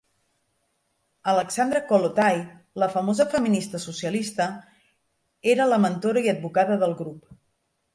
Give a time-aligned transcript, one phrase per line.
[1.33, 2.39] Alexandra Kollontai,
[2.85, 4.51] la famosa feminista socialista,
[5.57, 7.37] era la mentora i advocada del grup.